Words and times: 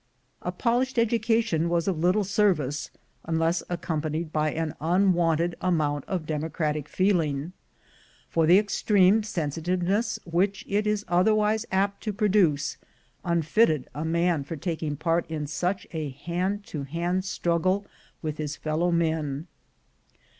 A 0.41 0.51
polished 0.51 0.97
education 0.97 1.69
was 1.69 1.87
of 1.87 1.99
little 1.99 2.23
service, 2.23 2.89
unless 3.25 3.61
accompanied 3.69 4.33
by 4.33 4.49
an 4.51 4.73
unwonted 4.81 5.55
amount 5.61 6.05
of 6.05 6.25
democratic 6.25 6.89
feeling; 6.89 7.53
for 8.27 8.47
the 8.47 8.57
extreme 8.57 9.21
sensitiveness 9.21 10.17
which 10.25 10.65
it 10.67 10.87
is 10.87 11.05
otherwise 11.07 11.67
apt 11.71 12.01
to 12.05 12.13
produce, 12.13 12.77
unfitted 13.23 13.89
a 13.93 14.03
man 14.03 14.43
for 14.43 14.55
taking 14.55 14.97
part 14.97 15.27
in 15.29 15.45
such 15.45 15.85
a 15.93 16.09
hand 16.09 16.65
to 16.65 16.81
hand 16.81 17.23
struggle 17.23 17.85
with 18.23 18.37
his 18.39 18.55
fellow 18.55 18.89
men. 18.91 19.45